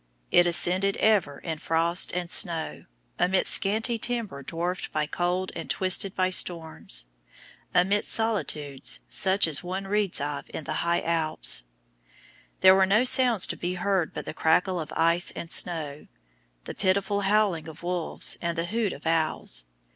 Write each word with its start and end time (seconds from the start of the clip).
It 0.31 0.47
ascended 0.47 0.97
ever 0.97 1.37
in 1.37 1.59
frost 1.59 2.11
and 2.11 2.27
snow, 2.31 2.85
amidst 3.19 3.53
scanty 3.53 3.99
timber 3.99 4.41
dwarfed 4.41 4.91
by 4.91 5.05
cold 5.05 5.51
and 5.55 5.69
twisted 5.69 6.15
by 6.15 6.31
storms, 6.31 7.05
amidst 7.71 8.09
solitudes 8.09 9.01
such 9.07 9.45
as 9.45 9.61
one 9.63 9.85
reads 9.85 10.19
of 10.19 10.49
in 10.55 10.63
the 10.63 10.81
High 10.87 11.01
Alps; 11.01 11.65
there 12.61 12.73
were 12.73 12.87
no 12.87 13.03
sounds 13.03 13.45
to 13.45 13.55
be 13.55 13.75
heard 13.75 14.11
but 14.11 14.25
the 14.25 14.33
crackle 14.33 14.79
of 14.79 14.91
ice 14.95 15.29
and 15.35 15.51
snow, 15.51 16.07
the 16.63 16.73
pitiful 16.73 17.21
howling 17.21 17.67
of 17.67 17.83
wolves, 17.83 18.39
and 18.41 18.57
the 18.57 18.65
hoot 18.65 18.93
of 18.93 19.05
owls. 19.05 19.65